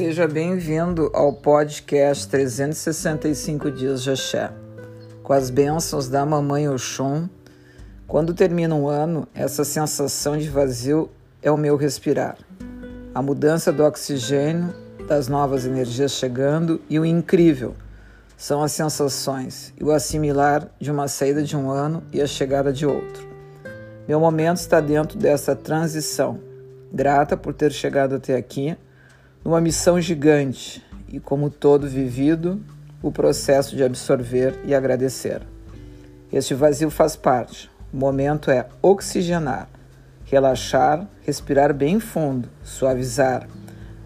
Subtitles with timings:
[0.00, 4.50] Seja bem-vindo ao podcast 365 Dias de Axé.
[5.22, 7.28] Com as bênçãos da Mamãe Oxum,
[8.06, 11.10] quando termina um ano, essa sensação de vazio
[11.42, 12.38] é o meu respirar.
[13.14, 14.74] A mudança do oxigênio,
[15.06, 17.74] das novas energias chegando e o incrível
[18.38, 22.72] são as sensações e o assimilar de uma saída de um ano e a chegada
[22.72, 23.28] de outro.
[24.08, 26.40] Meu momento está dentro dessa transição.
[26.90, 28.78] Grata por ter chegado até aqui
[29.44, 32.60] numa missão gigante e, como todo vivido,
[33.02, 35.42] o processo de absorver e agradecer.
[36.32, 37.70] Este vazio faz parte.
[37.92, 39.68] O momento é oxigenar,
[40.24, 43.48] relaxar, respirar bem fundo, suavizar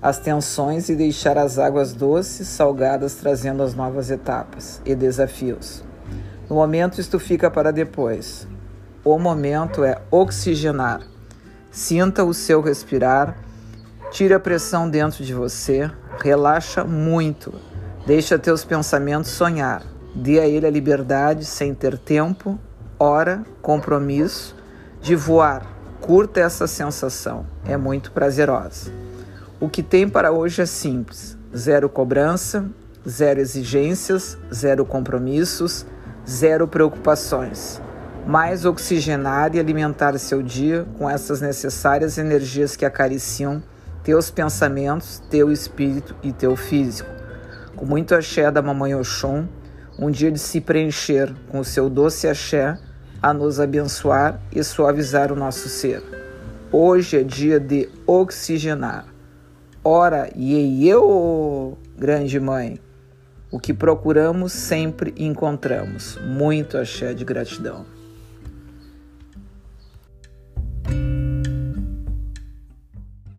[0.00, 5.82] as tensões e deixar as águas doces, salgadas, trazendo as novas etapas e desafios.
[6.48, 8.46] No momento, isto fica para depois.
[9.02, 11.00] O momento é oxigenar.
[11.70, 13.36] Sinta o seu respirar
[14.14, 15.90] Tire a pressão dentro de você,
[16.22, 17.52] relaxa muito.
[18.06, 19.82] Deixa teus pensamentos sonhar.
[20.14, 22.56] Dê a ele a liberdade sem ter tempo,
[22.96, 24.54] hora, compromisso
[25.00, 25.66] de voar.
[26.00, 28.92] Curta essa sensação, é muito prazerosa.
[29.58, 32.66] O que tem para hoje é simples: zero cobrança,
[33.08, 35.84] zero exigências, zero compromissos,
[36.24, 37.82] zero preocupações.
[38.24, 43.60] Mais oxigenar e alimentar seu dia com essas necessárias energias que acariciam
[44.04, 47.08] teus pensamentos, teu espírito e teu físico.
[47.74, 49.48] Com muito axé da Mamãe Oxum,
[49.98, 52.78] um dia de se preencher com o seu doce axé
[53.22, 56.02] a nos abençoar e suavizar o nosso ser.
[56.70, 59.06] Hoje é dia de oxigenar.
[59.82, 62.78] Ora, e eu, grande mãe,
[63.50, 66.18] o que procuramos sempre encontramos.
[66.26, 67.86] Muito axé de gratidão.